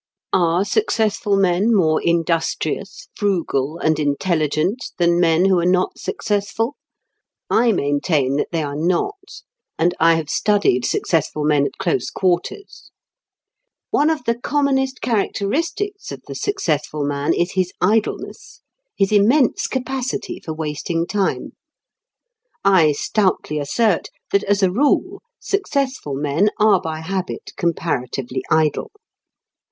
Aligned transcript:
Are 0.33 0.65
successful 0.65 1.37
men 1.37 1.75
more 1.75 2.01
industrious, 2.01 3.07
frugal, 3.15 3.77
and 3.77 3.99
intelligent 3.99 4.83
than 4.97 5.19
men 5.19 5.45
who 5.45 5.59
are 5.59 5.63
not 5.63 5.99
successful? 5.99 6.75
I 7.51 7.71
maintain 7.71 8.37
that 8.37 8.47
they 8.51 8.63
are 8.63 8.75
not, 8.75 9.43
and 9.77 9.93
I 9.99 10.15
have 10.15 10.27
studied 10.27 10.85
successful 10.85 11.43
men 11.43 11.67
at 11.67 11.77
close 11.77 12.09
quarters. 12.09 12.89
One 13.91 14.09
of 14.09 14.23
the 14.23 14.33
commonest 14.33 15.01
characteristics 15.01 16.11
of 16.11 16.23
the 16.25 16.33
successful 16.33 17.03
man 17.05 17.35
is 17.35 17.51
his 17.51 17.71
idleness, 17.79 18.61
his 18.97 19.11
immense 19.11 19.67
capacity 19.67 20.41
for 20.43 20.51
wasting 20.55 21.05
time. 21.05 21.51
I 22.65 22.93
stoutly 22.93 23.59
assert 23.59 24.07
that 24.31 24.43
as 24.45 24.63
a 24.63 24.71
rule 24.71 25.21
successful 25.39 26.15
men 26.15 26.49
are 26.57 26.81
by 26.81 27.01
habit 27.01 27.51
comparatively 27.55 28.41
idle. 28.49 28.89